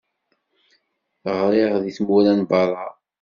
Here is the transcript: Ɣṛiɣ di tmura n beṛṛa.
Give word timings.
Ɣṛiɣ 1.39 1.73
di 1.83 1.91
tmura 1.97 2.33
n 2.39 2.41
beṛṛa. 2.49 2.87